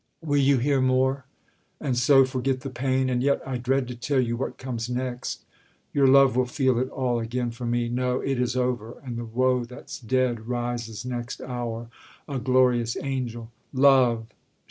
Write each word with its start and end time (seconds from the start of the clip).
Will 0.29 0.39
you 0.39 0.57
hear 0.57 0.81
more, 0.81 1.25
and 1.79 1.95
so 1.95 2.25
forget 2.25 2.61
the 2.61 2.71
pain? 2.71 3.07
And 3.07 3.21
yet 3.21 3.39
I 3.47 3.57
dread 3.59 3.87
to 3.89 3.95
tell 3.95 4.19
you 4.19 4.35
what 4.35 4.57
comes 4.57 4.89
next; 4.89 5.45
Your 5.93 6.07
love 6.07 6.35
will 6.35 6.47
feel 6.47 6.79
it 6.79 6.89
all 6.89 7.19
again 7.19 7.51
for 7.51 7.67
me. 7.67 7.87
No! 7.87 8.19
it 8.19 8.41
is 8.41 8.55
over; 8.57 8.99
and 9.05 9.15
the 9.15 9.25
woe 9.25 9.63
that's 9.63 9.99
dead 9.99 10.47
Rises 10.47 11.05
next 11.05 11.39
hour 11.39 11.87
a 12.27 12.39
glorious 12.39 12.97
angel. 12.99 13.51
Love! 13.73 14.25